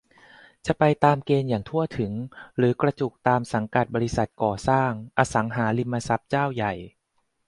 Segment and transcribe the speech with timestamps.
[0.65, 2.11] จะไปตามเกณฑ์อย่างทั่วถึง
[2.57, 6.73] หรือกระจุกตามสังกัดบริษัทก่อสร้าง-อสังหาริมทรัพย์เจ้าใหญ่